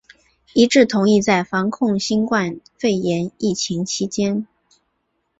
[0.55, 4.47] 一致同意在防控新冠肺炎疫情期间